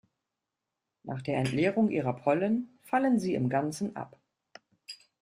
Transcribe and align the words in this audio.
Nach 1.03 1.21
der 1.21 1.37
Entleerung 1.37 1.91
ihrer 1.91 2.13
Pollen 2.13 2.79
fallen 2.81 3.19
sie 3.19 3.35
im 3.35 3.49
Ganzen 3.49 3.95
ab. 3.95 4.17